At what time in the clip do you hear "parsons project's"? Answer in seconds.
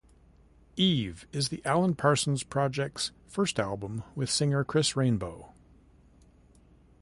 1.93-3.11